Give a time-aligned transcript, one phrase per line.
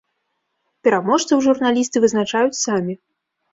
[0.87, 2.93] Пераможцаў журналісты вызначаюць самі.